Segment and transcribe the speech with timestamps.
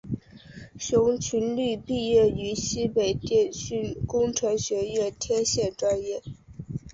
[0.79, 6.23] 熊群力毕业于西北电讯工程学院天线专业。